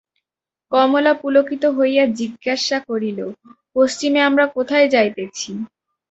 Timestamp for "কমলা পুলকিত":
0.71-1.63